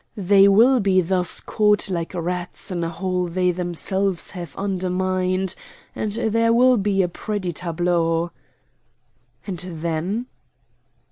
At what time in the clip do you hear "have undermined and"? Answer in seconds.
4.31-6.11